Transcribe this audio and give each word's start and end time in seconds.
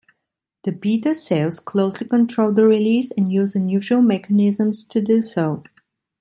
The 0.63 0.71
beta 0.71 1.13
cells 1.13 1.59
closely 1.59 2.07
control 2.07 2.51
the 2.51 2.65
release, 2.65 3.11
and 3.11 3.31
use 3.31 3.53
unusual 3.53 4.01
mechanisms 4.01 4.83
to 4.85 4.99
do 4.99 5.21
so. 5.21 5.61